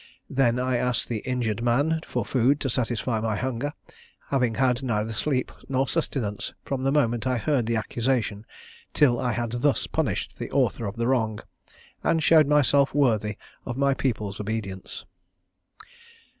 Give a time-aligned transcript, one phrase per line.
[0.31, 3.71] Then I asked the injured man for food to satisfy my hunger,
[4.29, 8.47] having had neither sleep nor sustenance from the moment I heard the accusation
[8.95, 11.37] till I had thus punished the author of the wrong,
[12.03, 15.05] and showed myself worthy of my people's obedience."